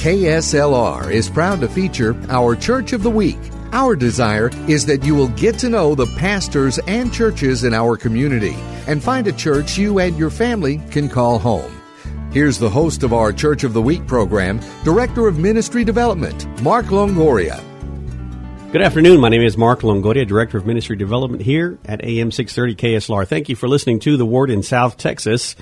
[0.00, 3.36] KSLR is proud to feature our Church of the Week.
[3.72, 7.98] Our desire is that you will get to know the pastors and churches in our
[7.98, 8.54] community
[8.86, 11.70] and find a church you and your family can call home.
[12.32, 16.86] Here's the host of our Church of the Week program, Director of Ministry Development, Mark
[16.86, 17.62] Longoria.
[18.72, 19.20] Good afternoon.
[19.20, 23.28] My name is Mark Longoria, Director of Ministry Development here at AM 630 KSLR.
[23.28, 25.56] Thank you for listening to The Word in South Texas.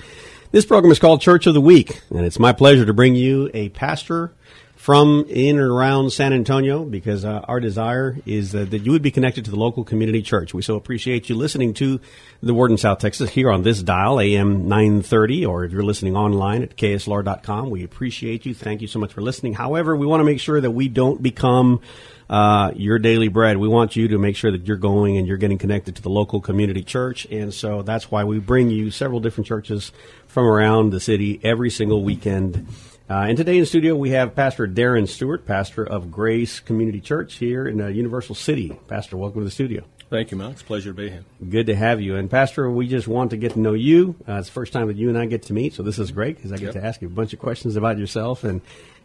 [0.51, 3.51] This program is called Church of the Week, and it's my pleasure to bring you
[3.53, 4.33] a pastor
[4.75, 9.03] from in and around San Antonio because uh, our desire is uh, that you would
[9.03, 10.51] be connected to the local community church.
[10.51, 11.99] We so appreciate you listening to
[12.41, 16.15] the Word in South Texas here on this dial, AM 930, or if you're listening
[16.15, 17.69] online at kslr.com.
[17.69, 18.55] We appreciate you.
[18.55, 19.53] Thank you so much for listening.
[19.53, 21.81] However, we want to make sure that we don't become
[22.29, 23.57] uh, your daily bread.
[23.57, 26.09] We want you to make sure that you're going and you're getting connected to the
[26.09, 27.25] local community church.
[27.31, 29.91] And so that's why we bring you several different churches
[30.29, 32.67] from around the city every single weekend.
[33.09, 37.35] Uh, and today in studio we have Pastor Darren Stewart, pastor of Grace Community Church
[37.35, 38.79] here in uh, Universal City.
[38.87, 39.83] Pastor, welcome to the studio.
[40.09, 40.53] Thank you, Mark.
[40.53, 41.23] It's a pleasure to be here.
[41.47, 42.15] Good to have you.
[42.15, 44.15] And Pastor, we just want to get to know you.
[44.27, 46.09] Uh, it's the first time that you and I get to meet, so this is
[46.11, 46.73] great because I get Yep.
[46.73, 48.61] to ask you a bunch of questions about yourself and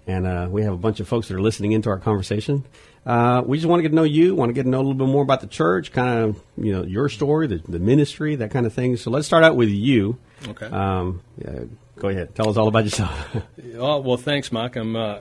[0.07, 2.63] and uh, we have a bunch of folks that are listening into our conversation.
[3.07, 4.85] Uh, we just want to get to know you, want to get to know a
[4.85, 8.37] little bit more about the church, kind of you know your story, the, the ministry,
[8.37, 8.97] that kind of thing.
[8.99, 10.19] So let's start out with you.
[10.49, 10.67] Okay.
[10.67, 11.65] Um, yeah,
[11.99, 13.37] go ahead, tell us all about yourself.
[13.77, 14.77] Oh, well, thanks, Mark.
[14.77, 15.19] I'm, uh,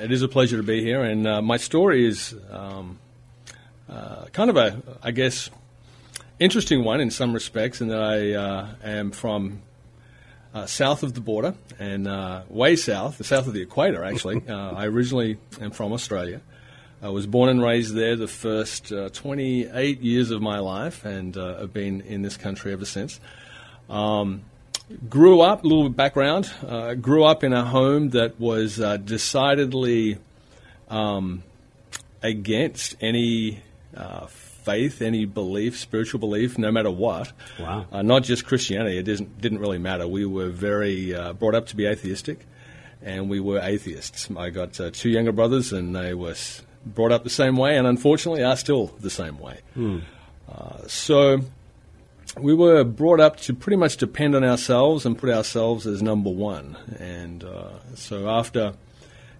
[0.00, 1.02] it is a pleasure to be here.
[1.02, 2.98] And uh, my story is um,
[3.90, 5.50] uh, kind of a, I guess,
[6.38, 9.62] interesting one in some respects, in that I uh, am from
[10.54, 14.42] uh, south of the border and uh, way south, the south of the equator, actually.
[14.48, 16.40] uh, I originally am from Australia.
[17.02, 21.36] I was born and raised there the first uh, 28 years of my life and
[21.36, 23.20] uh, have been in this country ever since.
[23.88, 24.42] Um,
[25.08, 28.98] grew up, a little bit background, uh, grew up in a home that was uh,
[28.98, 30.18] decidedly
[30.88, 31.42] um,
[32.22, 33.62] against any
[33.96, 37.32] uh, faith, any belief, spiritual belief, no matter what.
[37.58, 37.86] Wow.
[37.90, 40.06] Uh, not just Christianity, it didn't, didn't really matter.
[40.06, 42.46] We were very uh, brought up to be atheistic,
[43.02, 44.28] and we were atheists.
[44.36, 46.34] I got uh, two younger brothers, and they were
[46.84, 49.60] brought up the same way, and unfortunately are still the same way.
[49.76, 51.40] Uh, so
[52.38, 56.30] we were brought up to pretty much depend on ourselves and put ourselves as number
[56.30, 56.76] one.
[56.98, 58.74] And uh, so after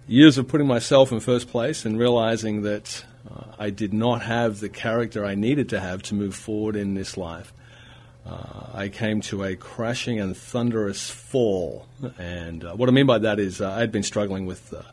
[0.07, 4.59] years of putting myself in first place and realizing that uh, I did not have
[4.59, 7.53] the character I needed to have to move forward in this life,
[8.25, 11.87] uh, I came to a crashing and thunderous fall.
[12.17, 14.83] And uh, what I mean by that is uh, I'd been struggling with uh,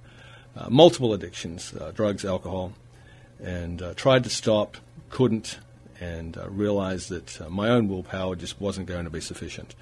[0.56, 2.72] uh, multiple addictions drugs, alcohol,
[3.42, 4.76] and tried to stop,
[5.10, 5.58] couldn't,
[6.00, 9.74] and realized that my own willpower just wasn't going to be sufficient.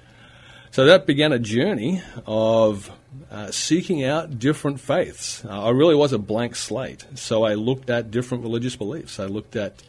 [0.77, 2.91] So that began a journey of
[3.31, 5.43] uh, seeking out different faiths.
[5.43, 7.03] Uh, I really was a blank slate.
[7.15, 9.19] So I looked at different religious beliefs.
[9.19, 9.81] I looked at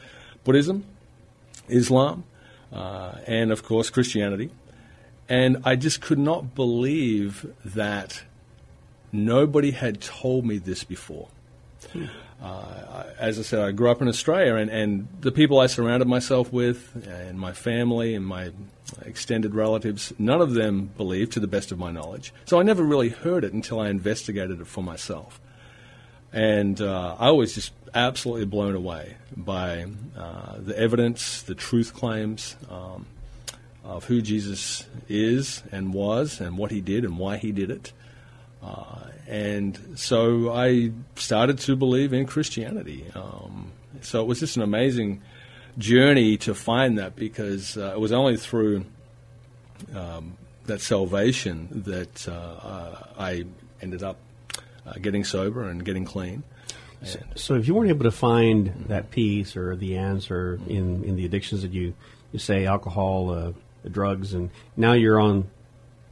[0.45, 0.87] Buddhism,
[1.69, 2.25] Islam,
[2.73, 4.49] uh, and of course Christianity.
[5.29, 8.23] And I just could not believe that
[9.13, 11.29] nobody had told me this before.
[12.43, 16.07] Uh, as I said, I grew up in Australia, and, and the people I surrounded
[16.07, 18.53] myself with, and my family, and my
[19.03, 22.33] extended relatives, none of them believed, to the best of my knowledge.
[22.45, 25.41] So I never really heard it until I investigated it for myself.
[26.33, 32.55] And uh, I was just absolutely blown away by uh, the evidence, the truth claims
[32.71, 33.07] um,
[33.83, 37.93] of who Jesus is and was, and what he did, and why he did it.
[38.63, 43.07] Uh, and so I started to believe in Christianity.
[43.15, 45.23] Um, so it was just an amazing
[45.77, 48.85] journey to find that because uh, it was only through
[49.95, 50.37] um,
[50.67, 53.45] that salvation that uh, uh, I
[53.81, 54.17] ended up
[54.87, 56.43] uh, getting sober and getting clean.
[57.01, 61.17] And So if you weren't able to find that peace or the answer in, in
[61.17, 61.95] the addictions that you,
[62.33, 63.53] you say alcohol, uh,
[63.89, 65.49] drugs, and now you're on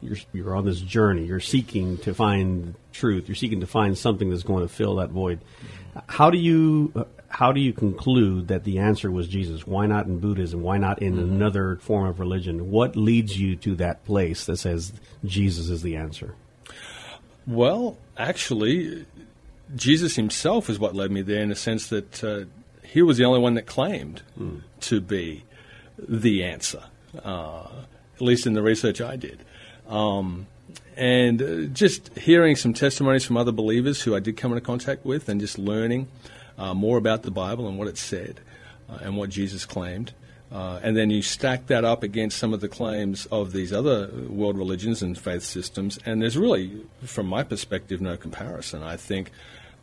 [0.07, 1.25] you're you're on this journey.
[1.25, 3.29] You're seeking to find truth.
[3.29, 5.41] You're seeking to find something that's going to fill that void.
[6.09, 9.67] How do you how do you conclude that the answer was Jesus?
[9.67, 10.63] Why not in Buddhism?
[10.63, 12.71] Why not in another form of religion?
[12.71, 14.93] What leads you to that place that says
[15.25, 16.35] Jesus is the answer?
[17.47, 19.07] Well, actually,
[19.75, 22.45] Jesus himself is what led me there in the sense that uh,
[22.83, 24.63] he was the only one that claimed mm.
[24.81, 25.45] to be
[25.99, 26.85] the answer,
[27.25, 27.69] uh,
[28.15, 29.45] at least in the research I did.
[29.89, 30.47] Um,
[30.97, 35.05] and uh, just hearing some testimonies from other believers who I did come into contact
[35.05, 36.09] with and just learning
[36.59, 38.41] uh, more about the Bible and what it said
[38.89, 40.13] uh, and what Jesus claimed.
[40.51, 44.09] Uh, and then you stack that up against some of the claims of these other
[44.29, 48.81] world religions and faith systems, and there's really, from my perspective, no comparison.
[48.81, 49.33] I think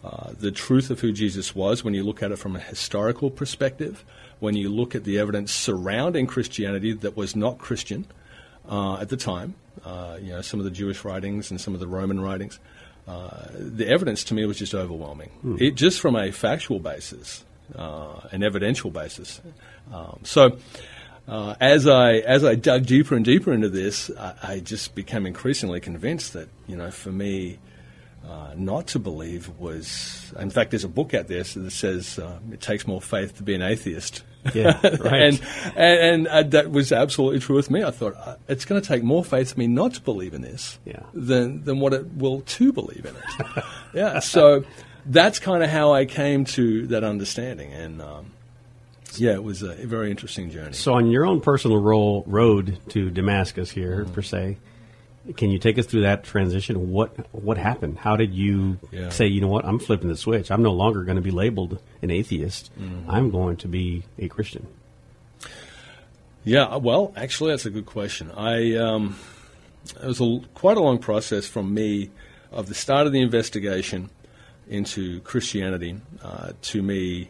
[0.05, 3.29] uh, the truth of who Jesus was, when you look at it from a historical
[3.29, 4.05] perspective,
[4.39, 8.05] when you look at the evidence surrounding Christianity that was not Christian
[8.69, 11.79] uh, at the time, uh, you know, some of the Jewish writings and some of
[11.79, 12.59] the Roman writings,
[13.07, 15.31] uh, the evidence to me was just overwhelming.
[15.43, 15.61] Mm.
[15.61, 17.43] It, just from a factual basis,
[17.75, 19.41] uh, an evidential basis.
[19.91, 20.57] Um, so,
[21.27, 25.25] uh, as I as I dug deeper and deeper into this, I, I, just became
[25.25, 27.59] increasingly convinced that you know, for me,
[28.27, 30.33] uh, not to believe was.
[30.39, 33.43] In fact, there's a book out there that says uh, it takes more faith to
[33.43, 34.23] be an atheist.
[34.53, 35.21] Yeah, right.
[35.21, 35.41] and
[35.75, 37.83] and, and uh, that was absolutely true with me.
[37.83, 40.41] I thought uh, it's going to take more faith for me not to believe in
[40.41, 41.03] this yeah.
[41.13, 43.63] than than what it will to believe in it.
[43.93, 44.19] yeah.
[44.19, 44.63] So
[45.05, 48.31] that's kind of how I came to that understanding, and um,
[49.17, 50.73] yeah, it was a very interesting journey.
[50.73, 54.13] So, on your own personal role, road to Damascus here, mm-hmm.
[54.13, 54.57] per se,
[55.37, 56.91] can you take us through that transition?
[56.91, 57.97] What what happened?
[57.97, 59.09] How did you yeah.
[59.09, 60.51] say, you know what, I'm flipping the switch.
[60.51, 62.71] I'm no longer going to be labeled an atheist.
[62.79, 63.09] Mm-hmm.
[63.09, 64.67] I'm going to be a Christian.
[66.43, 68.29] Yeah, well, actually, that's a good question.
[68.31, 69.17] I um,
[70.01, 72.11] it was a, quite a long process from me
[72.51, 74.09] of the start of the investigation
[74.67, 77.29] into Christianity uh, to me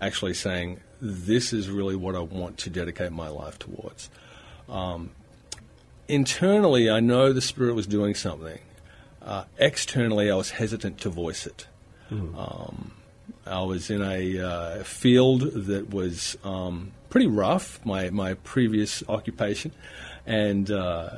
[0.00, 4.10] actually saying, this is really what I want to dedicate my life towards.
[4.68, 5.10] Um,
[6.12, 8.58] internally, I know the Spirit was doing something.
[9.20, 11.66] Uh, externally, I was hesitant to voice it.
[12.10, 12.36] Mm.
[12.36, 12.92] Um,
[13.46, 19.72] I was in a uh, field that was um, pretty rough, my, my previous occupation,
[20.26, 21.10] and uh,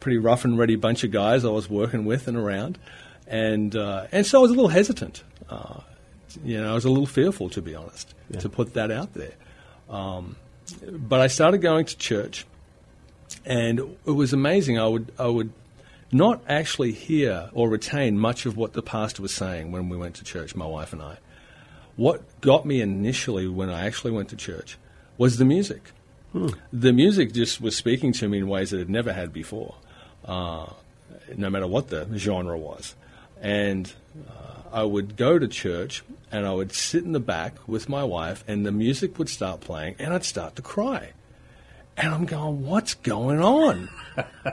[0.00, 2.78] pretty rough and ready bunch of guys I was working with and around.
[3.26, 5.22] And, uh, and so I was a little hesitant.
[5.48, 5.80] Uh,
[6.44, 8.40] you know, I was a little fearful, to be honest, yeah.
[8.40, 9.34] to put that out there.
[9.88, 10.36] Um,
[10.90, 12.46] but I started going to church,
[13.44, 14.78] and it was amazing.
[14.78, 15.52] I would I would
[16.12, 20.16] not actually hear or retain much of what the pastor was saying when we went
[20.16, 21.18] to church, my wife and I.
[21.96, 24.76] What got me initially when I actually went to church
[25.18, 25.92] was the music.
[26.32, 26.48] Hmm.
[26.72, 29.74] The music just was speaking to me in ways that it never had before,
[30.24, 30.66] uh,
[31.36, 32.94] no matter what the genre was.
[33.40, 33.92] And
[34.28, 36.02] uh, I would go to church
[36.32, 39.60] and I would sit in the back with my wife, and the music would start
[39.60, 41.10] playing, and I'd start to cry.
[42.00, 43.90] And I'm going, what's going on?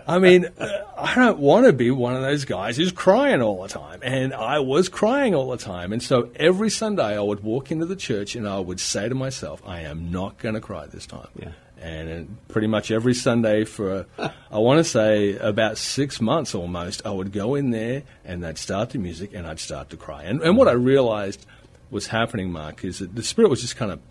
[0.05, 0.67] I mean, uh,
[0.97, 4.01] I don't want to be one of those guys who's crying all the time.
[4.03, 5.93] And I was crying all the time.
[5.93, 9.15] And so every Sunday I would walk into the church and I would say to
[9.15, 11.29] myself, I am not going to cry this time.
[11.35, 11.51] Yeah.
[11.79, 14.07] And pretty much every Sunday for,
[14.51, 18.57] I want to say, about six months almost, I would go in there and they'd
[18.57, 20.23] start the music and I'd start to cry.
[20.23, 21.45] And, and what I realized
[21.89, 24.01] was happening, Mark, is that the Spirit was just kind of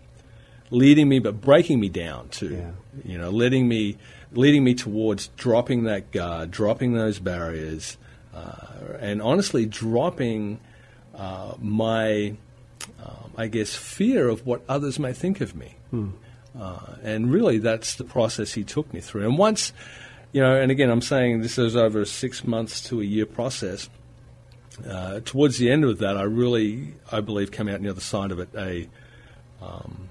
[0.69, 2.55] leading me, but breaking me down too.
[2.55, 2.71] Yeah.
[3.11, 3.97] You know, letting me,
[4.31, 7.97] leading me towards dropping that guard, dropping those barriers,
[8.33, 10.59] uh, and honestly dropping
[11.15, 12.35] uh, my,
[13.03, 15.75] um, I guess, fear of what others may think of me.
[15.91, 16.09] Hmm.
[16.59, 19.23] Uh, and really, that's the process he took me through.
[19.23, 19.73] And once,
[20.31, 23.25] you know, and again, I'm saying this is over a six months to a year
[23.25, 23.89] process.
[24.87, 28.01] Uh, towards the end of that, I really, I believe, came out on the other
[28.01, 28.87] side of it a,
[29.61, 30.09] um,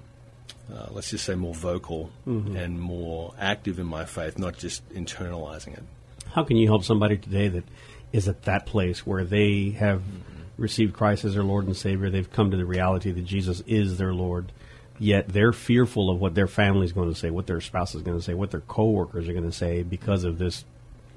[0.73, 2.55] uh, let's just say, more vocal mm-hmm.
[2.55, 5.83] and more active in my faith, not just internalizing it.
[6.31, 7.63] How can you help somebody today that
[8.11, 10.61] is at that place where they have mm-hmm.
[10.61, 12.09] received Christ as their Lord and Savior?
[12.09, 14.51] They've come to the reality that Jesus is their Lord
[14.99, 18.01] yet they're fearful of what their family is going to say, what their spouse is
[18.01, 20.65] going to say, what their coworkers are going to say because of this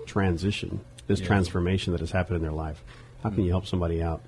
[0.07, 1.27] transition, this yeah.
[1.27, 2.83] transformation that has happened in their life.
[3.23, 4.23] How can you help somebody out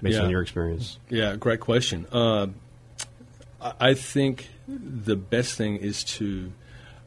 [0.00, 0.24] based yeah.
[0.24, 0.98] on your experience?
[1.08, 2.06] Yeah, great question.
[2.10, 2.48] Uh,
[3.78, 6.52] I think the best thing is to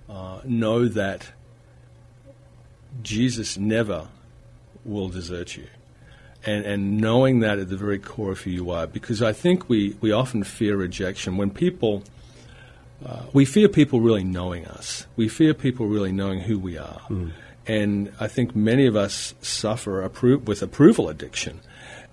[0.09, 1.29] uh, know that
[3.01, 4.07] Jesus never
[4.83, 5.67] will desert you
[6.45, 8.87] and, and knowing that at the very core of who you are.
[8.87, 11.37] Because I think we, we often fear rejection.
[11.37, 12.03] When people,
[13.05, 17.01] uh, we fear people really knowing us, we fear people really knowing who we are.
[17.09, 17.31] Mm.
[17.67, 21.61] And I think many of us suffer appro- with approval addiction.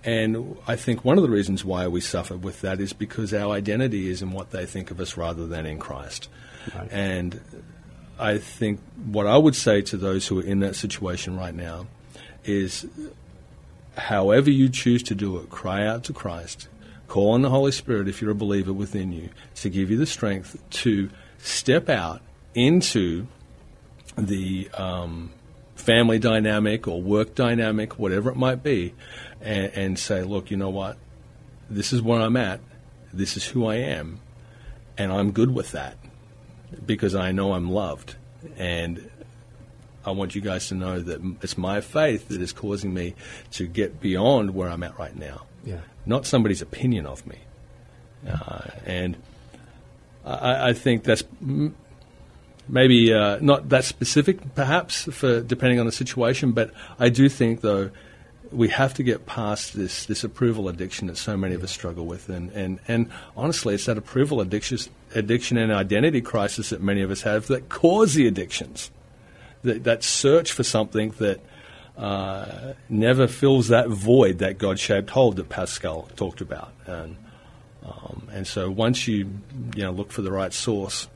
[0.05, 3.53] And I think one of the reasons why we suffer with that is because our
[3.53, 6.29] identity is in what they think of us rather than in Christ.
[6.75, 6.89] Right.
[6.91, 7.41] And
[8.19, 11.87] I think what I would say to those who are in that situation right now
[12.45, 12.87] is
[13.97, 16.69] however you choose to do it, cry out to Christ.
[17.07, 20.07] Call on the Holy Spirit if you're a believer within you to give you the
[20.07, 22.23] strength to step out
[22.55, 23.27] into
[24.17, 25.33] the um,
[25.83, 28.95] family dynamic or work dynamic, whatever it might be,
[29.41, 30.97] and, and say, look, you know what?
[31.69, 32.61] This is where I'm at.
[33.13, 34.21] This is who I am.
[34.97, 35.97] And I'm good with that
[36.87, 38.15] because I know I'm loved.
[38.57, 39.11] And
[40.05, 43.15] I want you guys to know that it's my faith that is causing me
[43.53, 45.43] to get beyond where I'm at right now.
[45.65, 45.81] Yeah.
[46.07, 47.39] Not somebody's opinion of me.
[48.29, 49.17] Uh, and
[50.25, 51.25] I, I, think that's
[52.69, 56.53] maybe uh, not that specific, perhaps, for depending on the situation.
[56.53, 57.91] But I do think, though,
[58.51, 62.07] we have to get past this this approval addiction that so many of us struggle
[62.07, 64.79] with, and and, and honestly, it's that approval addiction
[65.15, 68.91] addiction and identity crisis that many of us have that cause the addictions.
[69.63, 71.41] That, that search for something that
[71.97, 76.73] uh, never fills that void, that God shaped hole that Pascal talked about.
[76.87, 77.17] And,
[77.85, 79.31] um, and so once you,
[79.77, 81.07] you know, look for the right source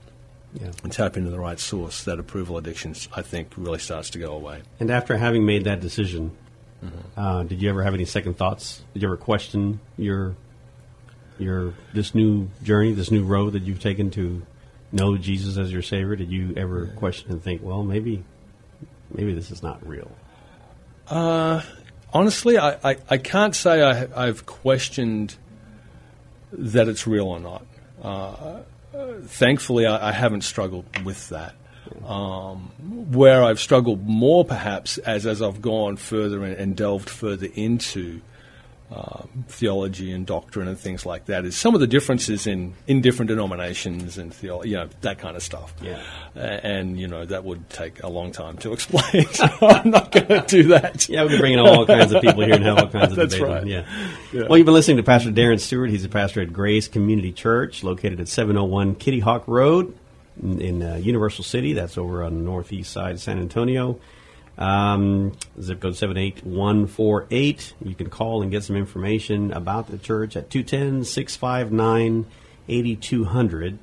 [0.61, 0.71] yeah.
[0.83, 4.33] and tap into the right source, that approval addiction, I think, really starts to go
[4.33, 4.63] away.
[4.81, 6.37] And after having made that decision,
[6.85, 7.21] mm-hmm.
[7.21, 8.83] uh, did you ever have any second thoughts?
[8.95, 10.37] Did you ever question your
[11.39, 14.43] your this new journey, this new road that you've taken to
[14.93, 16.17] know Jesus as your Savior?
[16.17, 18.25] Did you ever question and think, well, maybe
[19.13, 20.11] maybe this is not real?
[21.09, 21.63] Uh,
[22.13, 25.37] honestly, I, I, I, can't say I, have questioned
[26.51, 27.65] that it's real or not.
[28.03, 28.63] Uh,
[29.25, 31.55] thankfully, I, I, haven't struggled with that.
[32.05, 32.71] Um,
[33.13, 38.21] where I've struggled more, perhaps, as, as I've gone further and, and delved further into
[38.89, 43.01] um, theology and doctrine and things like that is some of the differences in, in
[43.01, 45.75] different denominations and theology, you know, that kind of stuff.
[45.83, 46.01] Yeah.
[46.37, 50.13] Uh, and, you know, that would take a long time to explain, so I'm not
[50.13, 51.09] going to do that.
[51.09, 53.17] Yeah, we can bring in all kinds of people here and have all kinds of
[53.17, 53.49] That's debate.
[53.49, 53.67] Right.
[53.67, 53.87] Yeah.
[54.33, 54.47] yeah.
[54.49, 55.91] Well, you've been listening to Pastor Darren Stewart.
[55.91, 59.99] He's a pastor at Grace Community Church, located at 701 Kitty Hawk Road
[60.41, 61.73] in, in uh, Universal City.
[61.73, 63.99] That's over on the northeast side of San Antonio.
[64.59, 67.75] Um, zip code 78148.
[67.85, 72.27] You can call and get some information about the church at 210 659
[72.69, 73.79] 8200.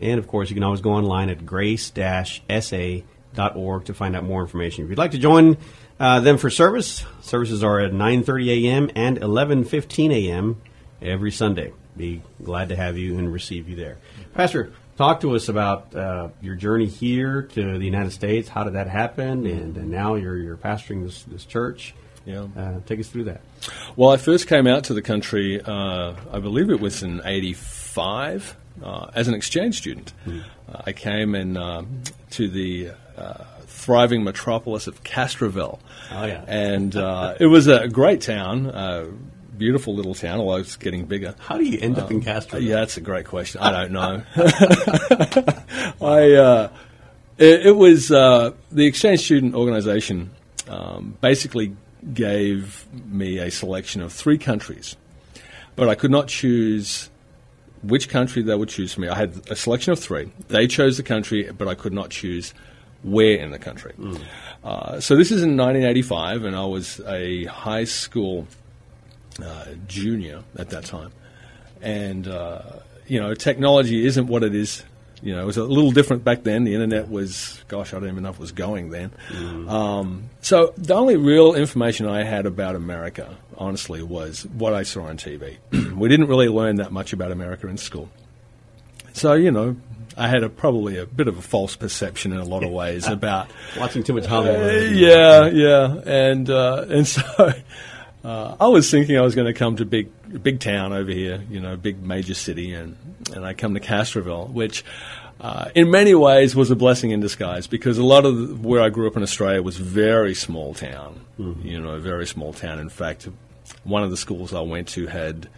[0.00, 4.42] And of course, you can always go online at grace sa.org to find out more
[4.42, 4.84] information.
[4.84, 5.56] If you'd like to join
[5.98, 8.90] uh, them for service, services are at 9.30 a.m.
[8.94, 10.60] and 11.15 a.m.
[11.00, 11.72] every Sunday.
[11.96, 13.98] Be glad to have you and receive you there.
[14.34, 18.48] Pastor, Talk to us about uh, your journey here to the United States.
[18.48, 19.44] How did that happen?
[19.44, 21.94] And, and now you're, you're pastoring this, this church.
[22.24, 22.46] Yeah.
[22.56, 23.40] Uh, take us through that.
[23.96, 28.56] Well, I first came out to the country, uh, I believe it was in 85,
[28.84, 30.12] uh, as an exchange student.
[30.26, 30.44] Mm.
[30.86, 35.80] I came in um, to the uh, thriving metropolis of Castroville.
[36.12, 36.44] Oh, yeah.
[36.46, 36.94] And
[37.40, 38.70] it was a great town
[39.58, 41.34] beautiful little town, although it's getting bigger.
[41.38, 42.58] How do you end up in um, Castro?
[42.58, 43.60] Yeah, that's a great question.
[43.60, 44.22] I don't know.
[46.00, 46.70] I uh,
[47.38, 50.30] it, it, was uh, the exchange student organization
[50.68, 51.76] um, basically
[52.12, 54.96] gave me a selection of three countries,
[55.76, 57.10] but I could not choose
[57.82, 59.08] which country they would choose for me.
[59.08, 60.30] I had a selection of three.
[60.48, 62.54] They chose the country, but I could not choose
[63.02, 63.92] where in the country.
[63.98, 64.20] Mm.
[64.62, 68.46] Uh, so this is in 1985, and I was a high school
[69.86, 71.12] junior at that time,
[71.80, 72.62] and uh,
[73.06, 74.84] you know, technology isn't what it is.
[75.22, 76.64] You know, it was a little different back then.
[76.64, 79.10] The internet was, gosh, I don't even know if it was going then.
[79.28, 79.70] Mm.
[79.70, 85.04] Um, so the only real information I had about America, honestly, was what I saw
[85.04, 85.56] on TV.
[85.96, 88.10] we didn't really learn that much about America in school.
[89.14, 89.76] So you know,
[90.16, 93.06] I had a, probably a bit of a false perception in a lot of ways
[93.08, 94.60] about watching too much Hollywood.
[94.60, 97.52] Uh, yeah, yeah, and uh, and so
[98.24, 100.10] uh, I was thinking I was going to come to big
[100.42, 102.96] big town over here, you know, big major city, and
[103.34, 104.84] and I come to Castroville, which.
[105.40, 108.80] Uh, in many ways was a blessing in disguise because a lot of the, where
[108.80, 111.66] I grew up in Australia was very small town, mm-hmm.
[111.66, 112.78] you know, very small town.
[112.78, 113.28] In fact,
[113.82, 115.48] one of the schools I went to had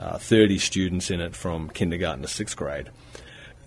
[0.00, 2.88] uh, 30 students in it from kindergarten to sixth grade.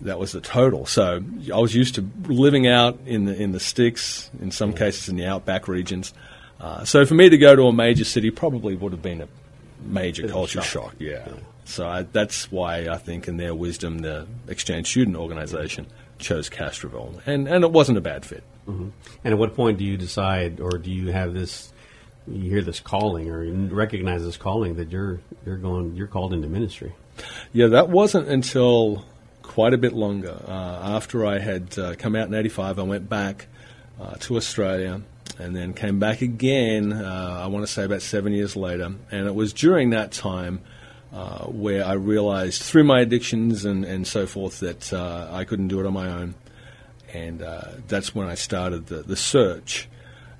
[0.00, 0.86] That was the total.
[0.86, 1.22] So
[1.54, 4.78] I was used to living out in the in the sticks, in some mm-hmm.
[4.78, 6.12] cases in the outback regions.
[6.60, 9.28] Uh, so for me to go to a major city probably would have been a
[9.84, 10.92] major culture shock.
[10.92, 10.94] shock.
[10.98, 11.24] Yeah.
[11.26, 11.34] yeah.
[11.64, 15.86] So I, that's why I think, in their wisdom, the exchange student organization
[16.18, 18.44] chose Castroville, and and it wasn't a bad fit.
[18.68, 18.88] Mm-hmm.
[19.24, 21.72] And at what point do you decide, or do you have this?
[22.26, 23.44] You hear this calling, or
[23.74, 26.94] recognize this calling that you're you're going, you're called into ministry.
[27.52, 29.04] Yeah, that wasn't until
[29.42, 30.38] quite a bit longer.
[30.46, 33.46] Uh, after I had uh, come out in '85, I went back
[34.00, 35.02] uh, to Australia
[35.38, 36.92] and then came back again.
[36.92, 40.60] Uh, I want to say about seven years later, and it was during that time.
[41.12, 45.68] Uh, where I realized through my addictions and, and so forth that uh, I couldn't
[45.68, 46.34] do it on my own.
[47.12, 49.88] And uh, that's when I started the, the search.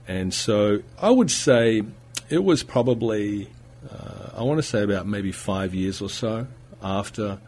[0.09, 1.83] And so I would say
[2.29, 3.51] it was probably,
[3.89, 6.49] uh, I want to say about maybe five years or so
[6.83, 7.39] after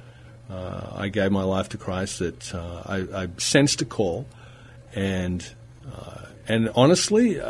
[0.48, 4.26] uh, I gave my life to Christ that I, I, sensed a call.
[4.94, 5.44] And,
[6.48, 7.40] and honestly,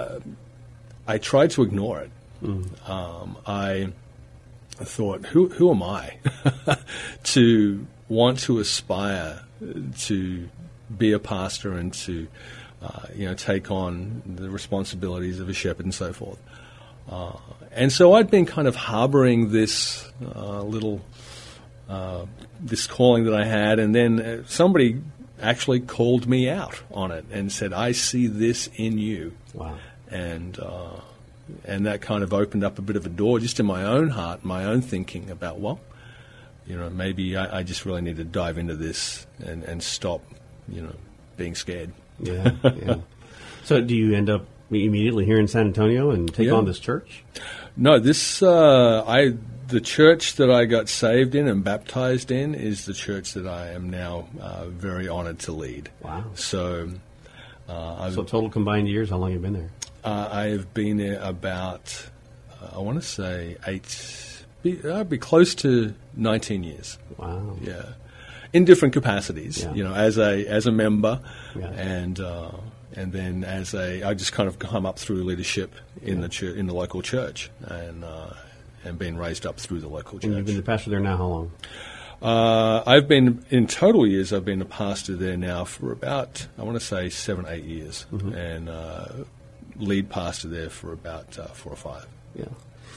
[1.06, 2.10] I tried to ignore it.
[2.42, 2.88] Mm.
[2.88, 3.92] Um, I
[4.80, 6.18] I thought, who who am I
[7.24, 9.42] to want to aspire
[9.98, 10.48] to
[10.96, 12.28] be a pastor and to
[12.82, 16.38] uh, you know take on the responsibilities of a shepherd and so forth.
[17.08, 17.32] Uh,
[17.72, 21.00] and so I'd been kind of harboring this uh, little
[21.88, 22.26] uh,
[22.60, 25.00] this calling that I had, and then uh, somebody
[25.40, 29.76] actually called me out on it and said, "I see this in you." Wow.
[30.08, 31.00] And uh,
[31.64, 34.10] and that kind of opened up a bit of a door just in my own
[34.10, 35.80] heart, my own thinking about, well,
[36.66, 40.22] you know, maybe I, I just really need to dive into this and, and stop,
[40.68, 40.94] you know,
[41.36, 41.92] being scared.
[42.18, 42.96] Yeah, yeah.
[43.64, 46.54] So do you end up immediately here in San Antonio and take yeah.
[46.54, 47.24] on this church?
[47.76, 49.34] No, this uh, I
[49.68, 53.70] the church that I got saved in and baptized in is the church that I
[53.72, 55.90] am now uh, very honored to lead.
[56.02, 56.24] Wow.
[56.34, 56.90] So,
[57.68, 59.70] uh, so total combined years, how long have you been there?
[60.04, 62.08] Uh, I have been there about,
[62.62, 66.98] uh, I want to say eight, be, I'd be close to 19 years.
[67.16, 67.56] Wow.
[67.60, 67.82] Yeah.
[68.52, 69.74] In different capacities, yeah.
[69.74, 71.20] you know, as a as a member,
[71.54, 71.66] yeah.
[71.72, 72.52] and uh,
[72.94, 76.22] and then as a, I just kind of come up through leadership in yeah.
[76.22, 78.30] the church, in the local church, and uh,
[78.86, 80.24] and been raised up through the local church.
[80.24, 81.52] And you've been the pastor there now how long?
[82.22, 84.32] Uh, I've been in total years.
[84.32, 88.06] I've been a pastor there now for about I want to say seven, eight years,
[88.10, 88.32] mm-hmm.
[88.32, 89.08] and uh,
[89.76, 92.06] lead pastor there for about uh, four or five.
[92.34, 92.46] Yeah.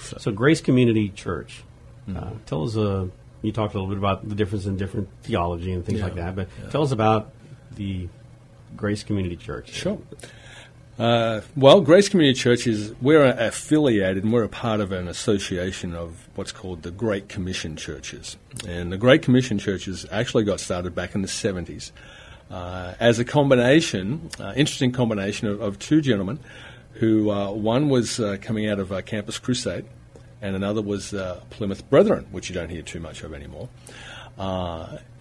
[0.01, 1.63] So, so Grace Community Church.
[2.08, 2.17] Mm-hmm.
[2.17, 2.77] Uh, tell us.
[2.77, 3.08] Uh,
[3.41, 6.05] you talked a little bit about the difference in different theology and things yeah.
[6.05, 6.70] like that, but yeah.
[6.70, 7.31] tell us about
[7.75, 8.09] the
[8.75, 9.72] Grace Community Church.
[9.72, 9.98] Sure.
[11.00, 15.96] Uh, well, Grace Community Church is we're affiliated and we're a part of an association
[15.96, 18.35] of what's called the Great Commission churches.
[18.68, 21.92] And the Great Commission churches actually got started back in the 70s
[22.51, 26.38] uh, as a combination, uh, interesting combination of, of, two gentlemen
[26.94, 29.85] who uh, one was uh, coming out of Campus Crusade
[30.42, 33.70] and another was uh, Plymouth Brethren, which you don't hear too much of anymore.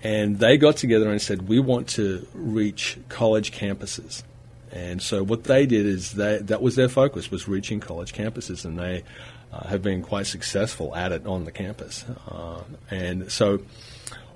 [0.03, 4.25] and they got together and said, we want to reach college campuses.
[4.72, 8.64] And so what they did is they, that was their focus was reaching college campuses,
[8.64, 9.04] and they
[9.52, 12.04] uh, have been quite successful at it on the campus.
[12.31, 13.61] Uh, and so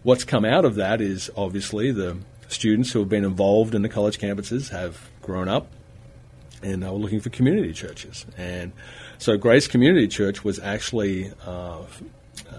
[0.03, 2.17] what's come out of that is obviously the
[2.49, 5.69] students who have been involved in the college campuses have grown up
[6.63, 8.27] and are looking for community churches.
[8.37, 8.73] And
[9.19, 11.83] so Grace Community Church was actually uh,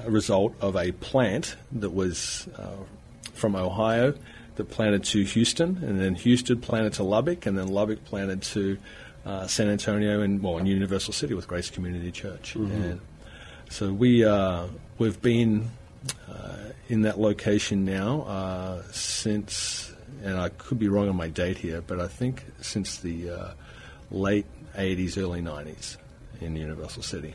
[0.06, 2.76] a result of a plant that was uh,
[3.34, 4.14] from Ohio
[4.56, 8.78] that planted to Houston, and then Houston planted to Lubbock, and then Lubbock planted to
[9.26, 12.56] uh, San Antonio and well, in Universal City with Grace Community Church.
[12.56, 12.84] Mm-hmm.
[12.84, 13.02] And
[13.70, 15.72] so we uh, we've been
[16.30, 16.58] uh,
[16.90, 21.82] in that location now uh, since, and I could be wrong on my date here,
[21.82, 23.52] but I think since the uh,
[24.12, 25.98] late '80s, early '90s
[26.42, 27.34] in Universal City.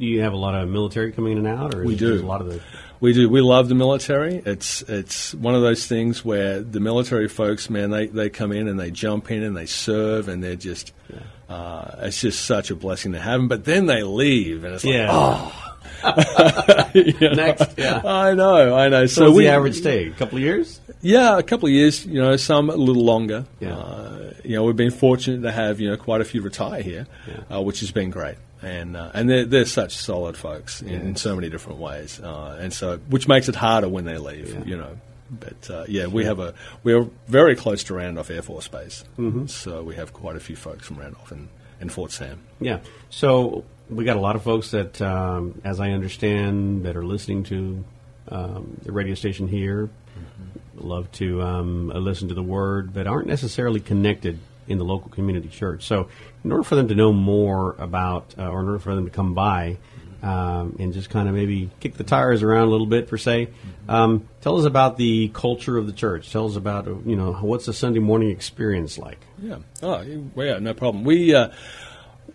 [0.00, 2.24] Do you have a lot of military coming in and out, or we do a
[2.24, 2.60] lot of the
[3.00, 3.28] we do.
[3.30, 4.42] We love the military.
[4.44, 8.68] It's it's one of those things where the military folks, man, they, they come in
[8.68, 11.54] and they jump in and they serve and they're just, yeah.
[11.54, 13.48] uh, it's just such a blessing to have them.
[13.48, 15.08] But then they leave and it's like, yeah.
[15.10, 15.69] oh.
[16.94, 17.34] you know?
[17.34, 18.02] Next, yeah.
[18.04, 19.06] I know, I know.
[19.06, 20.08] So, so we, the average stay?
[20.08, 20.80] A couple of years?
[21.02, 22.04] Yeah, a couple of years.
[22.06, 23.46] You know, some a little longer.
[23.60, 23.76] Yeah.
[23.76, 27.06] Uh, you know, we've been fortunate to have you know quite a few retire here,
[27.26, 27.56] yeah.
[27.56, 31.02] uh, which has been great and uh, and they're, they're such solid folks in, yes.
[31.02, 34.54] in so many different ways, uh, and so which makes it harder when they leave,
[34.54, 34.64] yeah.
[34.64, 34.96] you know.
[35.30, 39.46] But uh, yeah, we have a we're very close to Randolph Air Force Base, mm-hmm.
[39.46, 41.48] so we have quite a few folks from Randolph and,
[41.80, 42.40] and Fort Sam.
[42.60, 47.04] Yeah, so we got a lot of folks that, um, as I understand, that are
[47.04, 47.84] listening to
[48.28, 49.88] um, the radio station here.
[49.88, 50.88] Mm-hmm.
[50.88, 55.48] Love to um, listen to the word, but aren't necessarily connected in the local community
[55.48, 55.84] church.
[55.84, 56.08] So,
[56.44, 59.10] in order for them to know more about, uh, or in order for them to
[59.10, 59.78] come by
[60.22, 63.48] um, and just kind of maybe kick the tires around a little bit, per se,
[63.88, 66.30] um, tell us about the culture of the church.
[66.30, 69.18] Tell us about, uh, you know, what's the Sunday morning experience like?
[69.42, 69.58] Yeah.
[69.82, 70.02] Oh,
[70.36, 71.04] yeah, no problem.
[71.04, 71.50] We, uh,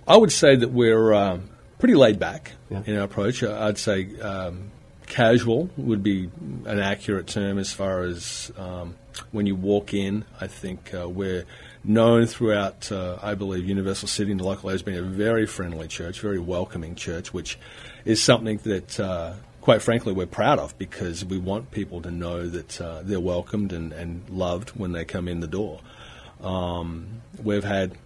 [0.08, 2.84] I would say that we're um, pretty laid back yeah.
[2.86, 3.44] in our approach.
[3.44, 4.72] I'd say um,
[5.08, 6.30] casual would be
[6.66, 8.96] an accurate term as far as um,
[9.32, 10.26] when you walk in.
[10.40, 11.46] I think uh, we're
[11.84, 15.46] known throughout, uh, I believe, Universal City and the local area as being a very
[15.46, 17.58] friendly church, very welcoming church, which
[18.06, 22.48] is something that, uh, quite frankly, we're proud of because we want people to know
[22.48, 25.80] that uh, they're welcomed and, and loved when they come in the door.
[26.42, 27.98] Um, we've had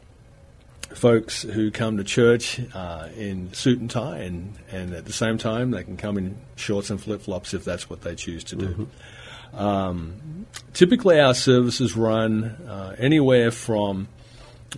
[0.95, 5.38] folks who come to church uh, in suit and tie, and, and at the same
[5.38, 8.56] time, they can come in shorts and flip flops if that's what they choose to
[8.56, 8.67] do.
[8.67, 9.58] Mm-hmm.
[9.58, 14.08] Um, typically, our services run uh, anywhere from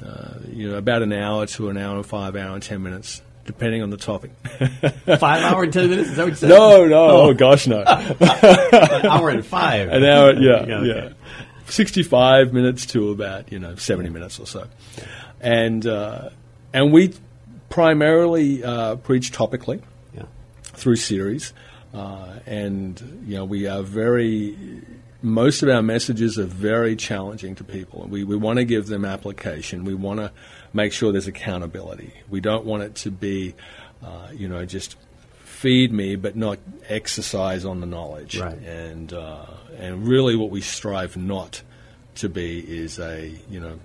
[0.03, 3.21] uh, you know about an hour to an hour and five hour and ten minutes.
[3.43, 4.31] Depending on the topic.
[5.19, 6.09] five hour and ten minutes?
[6.11, 6.49] Is that what you said?
[6.49, 7.81] No, no, oh, oh gosh, no.
[7.81, 9.89] an hour and five.
[9.91, 10.83] An hour, yeah, yeah.
[10.83, 11.09] yeah.
[11.65, 14.67] 65 minutes to about, you know, 70 minutes or so
[15.41, 16.29] and uh,
[16.73, 17.13] and we
[17.69, 19.81] primarily uh, preach topically
[20.15, 20.23] yeah.
[20.63, 21.53] through series,
[21.93, 24.55] uh, and you know we are very.
[25.23, 28.07] Most of our messages are very challenging to people.
[28.09, 29.83] We, we want to give them application.
[29.83, 30.31] We want to
[30.73, 32.11] make sure there's accountability.
[32.27, 33.53] We don't want it to be,
[34.03, 34.95] uh, you know, just
[35.43, 36.57] feed me, but not
[36.89, 38.39] exercise on the knowledge.
[38.39, 38.57] Right.
[38.57, 39.45] And uh,
[39.77, 41.61] and really, what we strive not
[42.15, 43.79] to be is a you know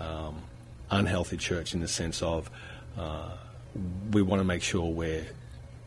[0.00, 0.42] um,
[0.90, 2.50] unhealthy church in the sense of
[2.98, 3.30] uh,
[4.12, 5.26] we want to make sure we're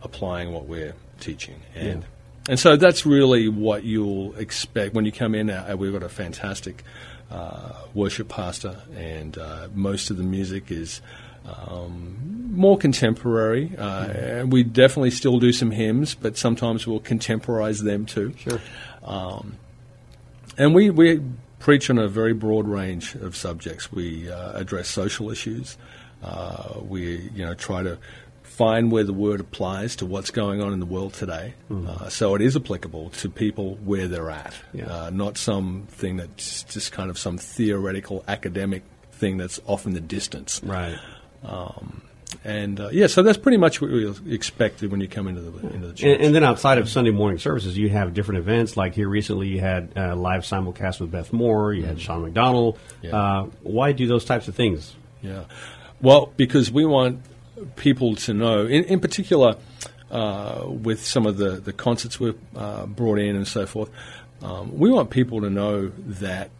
[0.01, 1.61] applying what we're teaching.
[1.75, 2.49] And, yeah.
[2.49, 5.49] and so that's really what you'll expect when you come in.
[5.49, 6.83] Uh, we've got a fantastic
[7.31, 11.01] uh, worship pastor, and uh, most of the music is.
[11.45, 14.17] Um, more contemporary, uh, mm-hmm.
[14.17, 18.33] and we definitely still do some hymns, but sometimes we'll contemporize them too.
[18.37, 18.59] Sure.
[19.03, 19.57] Um,
[20.57, 21.21] and we, we
[21.59, 23.91] preach on a very broad range of subjects.
[23.91, 25.77] We uh, address social issues.
[26.23, 27.97] Uh, we, you know, try to
[28.43, 31.53] find where the word applies to what's going on in the world today.
[31.71, 31.87] Mm-hmm.
[31.87, 34.85] Uh, so it is applicable to people where they're at, yeah.
[34.87, 40.01] uh, not something that's just kind of some theoretical academic thing that's off in the
[40.01, 40.61] distance.
[40.61, 40.97] Right.
[41.43, 42.01] Um,
[42.43, 45.67] and uh, yeah, so that's pretty much what we expected when you come into the
[45.73, 46.03] into the church.
[46.03, 48.77] And, and, then outside of Sunday morning services, you have different events.
[48.77, 51.73] Like here recently, you had uh, live simulcast with Beth Moore.
[51.73, 51.89] You mm-hmm.
[51.89, 52.77] had Shawn McDonald.
[53.01, 53.15] Yeah.
[53.15, 54.95] Uh, why do those types of things?
[55.21, 55.45] Yeah,
[56.01, 57.21] well, because we want
[57.75, 59.57] people to know, in, in particular,
[60.11, 63.89] uh, with some of the the concerts we've uh, brought in and so forth.
[64.41, 66.51] Um, we want people to know that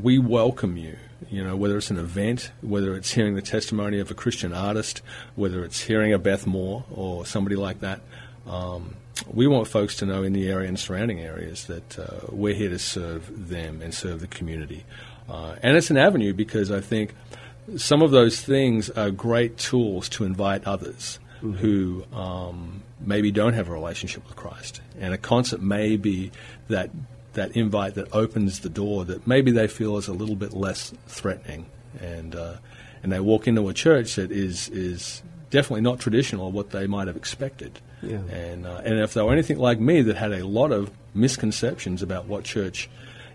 [0.00, 0.96] we welcome you
[1.30, 5.02] you know, whether it's an event, whether it's hearing the testimony of a Christian artist,
[5.34, 8.00] whether it's hearing a Beth Moore or somebody like that.
[8.46, 8.96] Um,
[9.32, 12.70] we want folks to know in the area and surrounding areas that uh, we're here
[12.70, 14.84] to serve them and serve the community.
[15.28, 17.14] Uh, and it's an avenue because I think
[17.76, 21.52] some of those things are great tools to invite others mm-hmm.
[21.54, 24.80] who um, maybe don't have a relationship with Christ.
[24.98, 26.30] And a concert may be
[26.68, 26.90] that
[27.34, 30.92] that invite that opens the door that maybe they feel is a little bit less
[31.06, 31.66] threatening,
[32.00, 32.54] and uh,
[33.02, 37.06] and they walk into a church that is is definitely not traditional what they might
[37.06, 37.80] have expected.
[38.02, 38.18] Yeah.
[38.30, 42.02] And uh, and if they were anything like me that had a lot of misconceptions
[42.02, 42.88] about what church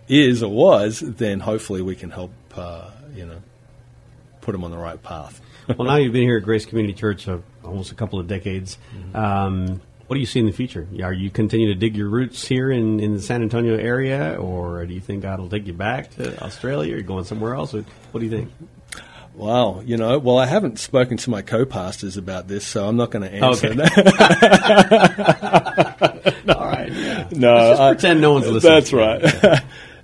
[0.07, 3.41] is or was, then hopefully we can help uh, you know
[4.41, 5.41] put them on the right path.
[5.77, 8.77] well, now you've been here at Grace Community Church uh, almost a couple of decades.
[8.95, 9.15] Mm-hmm.
[9.15, 10.87] Um, what do you see in the future?
[11.03, 14.83] Are you continue to dig your roots here in, in the San Antonio area, or
[14.87, 16.97] do you think God will take you back to Australia?
[16.97, 17.73] Or going somewhere else?
[17.73, 18.51] What do you think?
[19.35, 23.11] Wow, you know, well, I haven't spoken to my co-pastors about this, so I'm not
[23.11, 23.75] going to answer okay.
[23.75, 23.95] that.
[26.57, 27.27] All right, yeah.
[27.29, 28.73] no, I, pretend no one's listening.
[28.73, 29.61] That's right.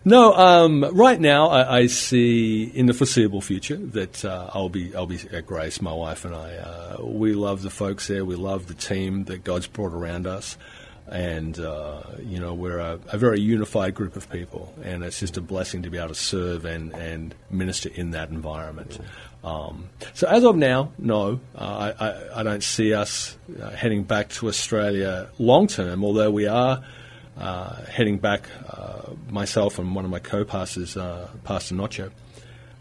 [0.08, 4.96] No, um, right now I, I, see in the foreseeable future that uh, I'll be
[4.96, 5.82] I'll be at Grace.
[5.82, 8.24] My wife and I uh, we love the folks there.
[8.24, 10.60] We love the team that God's brought around us,
[11.08, 15.38] and uh, you know we're a, a, very unified group of people, and it's just
[15.38, 19.00] a blessing to be able to serve and and minister in that environment.
[19.44, 24.30] Um, so as of now, no, uh, I, I, don't see us uh, heading back
[24.30, 26.04] to Australia long term.
[26.04, 26.84] Although we are
[27.38, 32.12] heading back, uh, myself and one of my co-pastors, uh, Pastor Nocho,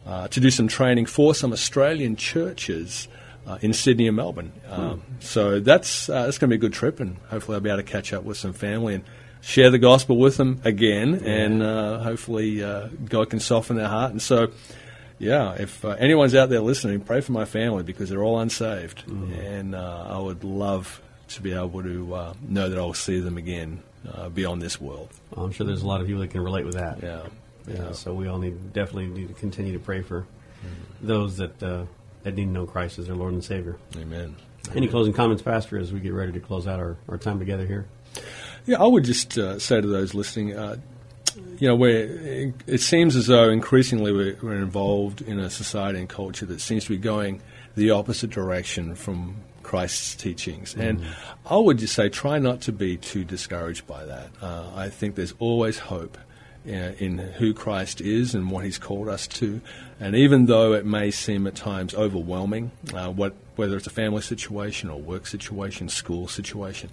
[0.07, 3.09] uh, to do some training for some Australian churches
[3.47, 4.53] uh, in Sydney and Melbourne.
[4.71, 5.21] Um, hmm.
[5.21, 7.83] So that's that's going to be a good trip, and hopefully I'll be able to
[7.83, 9.05] catch up with some family and
[9.41, 11.31] share the gospel with them again, yeah.
[11.31, 11.63] and
[12.03, 14.13] hopefully God can soften their heart.
[14.13, 14.53] And so
[15.19, 19.07] yeah, if uh, anyone's out there listening, pray for my family because they're all unsaved,
[19.07, 19.39] mm.
[19.39, 23.39] and uh, I would love to be able to uh, know that I'll see them
[23.39, 25.11] again uh, beyond this world.
[25.31, 27.03] Well, I'm sure there's a lot of people that can relate with that.
[27.03, 27.23] Yeah.
[27.67, 27.93] Yeah.
[27.93, 31.07] so we all need definitely need to continue to pray for mm-hmm.
[31.07, 31.85] those that uh,
[32.23, 33.79] that need to know Christ as their Lord and Savior.
[33.97, 34.37] Amen.
[34.71, 34.91] Any Amen.
[34.91, 37.87] closing comments, Pastor, as we get ready to close out our, our time together here?
[38.67, 40.77] Yeah, I would just uh, say to those listening, uh,
[41.59, 46.09] you know, we're, it seems as though increasingly we're, we're, involved in a society and
[46.09, 47.43] culture that seems to be going
[47.77, 49.37] the opposite direction from
[49.75, 50.77] Christ's teachings.
[50.77, 51.05] And
[51.45, 54.29] I would just say try not to be too discouraged by that.
[54.41, 56.17] Uh, I think there's always hope
[56.65, 59.61] in, uh, in who Christ is and what he's called us to.
[59.99, 64.23] And even though it may seem at times overwhelming, uh, what, whether it's a family
[64.23, 66.91] situation or work situation, school situation,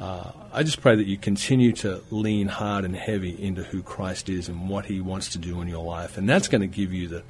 [0.00, 4.30] uh, I just pray that you continue to lean hard and heavy into who Christ
[4.30, 6.16] is and what he wants to do in your life.
[6.16, 7.22] And that's going to give you the,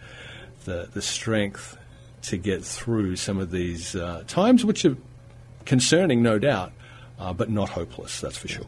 [0.64, 1.76] the, the strength
[2.22, 4.96] to get through some of these uh, times, which are
[5.64, 6.72] concerning, no doubt,
[7.18, 8.66] uh, but not hopeless, that's for sure.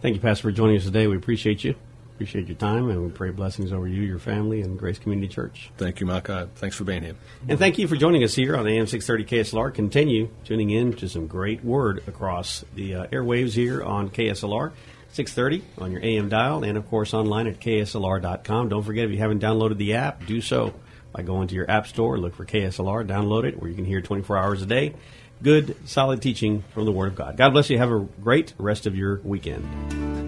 [0.00, 1.06] Thank you, Pastor, for joining us today.
[1.06, 1.74] We appreciate you.
[2.14, 5.70] Appreciate your time, and we pray blessings over you, your family, and Grace Community Church.
[5.76, 6.28] Thank you, Mark.
[6.28, 7.14] Uh, thanks for being here.
[7.48, 9.72] And thank you for joining us here on AM 630 KSLR.
[9.72, 14.72] Continue tuning in to some great word across the uh, airwaves here on KSLR.
[15.12, 18.68] 630 on your AM dial, and of course online at KSLR.com.
[18.68, 20.74] Don't forget, if you haven't downloaded the app, do so
[21.12, 24.00] by going to your app store, look for KSLR, download it, where you can hear
[24.00, 24.94] 24 hours a day.
[25.42, 27.36] Good, solid teaching from the Word of God.
[27.36, 27.78] God bless you.
[27.78, 29.64] Have a great rest of your weekend.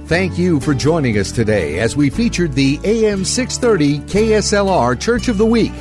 [0.08, 5.38] Thank you for joining us today as we featured the AM 630 KSLR Church of
[5.38, 5.72] the Week.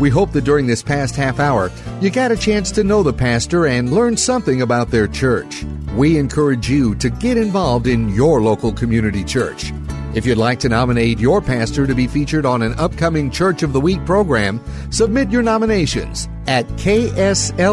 [0.00, 3.12] We hope that during this past half hour, you got a chance to know the
[3.12, 5.64] pastor and learn something about their church.
[5.94, 9.72] We encourage you to get involved in your local community church.
[10.14, 13.72] If you'd like to nominate your pastor to be featured on an upcoming Church of
[13.72, 17.72] the Week program, submit your nominations at kslr.com.